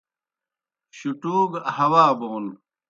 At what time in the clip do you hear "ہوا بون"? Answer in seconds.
1.75-2.45